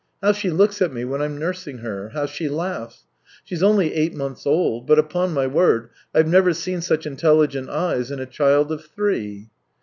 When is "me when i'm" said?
0.91-1.37